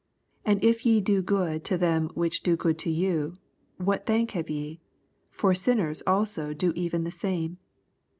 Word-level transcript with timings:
33 0.45 0.51
And 0.51 0.63
if 0.63 0.83
ye 0.83 0.99
do 0.99 1.21
ffood 1.21 1.63
to 1.65 1.77
them 1.77 2.09
which 2.15 2.41
^o 2.41 2.57
good 2.57 2.79
to 2.79 2.89
you, 2.89 3.35
what 3.77 4.07
thank 4.07 4.31
have 4.31 4.49
ye? 4.49 4.79
for 5.29 5.53
sinners 5.53 6.01
also 6.07 6.55
do 6.55 6.73
even 6.75 7.03
the 7.03 7.11
same. 7.11 7.59